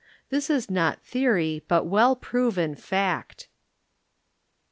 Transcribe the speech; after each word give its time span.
This 0.31 0.49
is 0.49 0.67
not 0.67 1.03
theory, 1.03 1.63
but 1.67 1.85
well 1.85 2.15
proven 2.15 2.73
fact. 2.73 3.47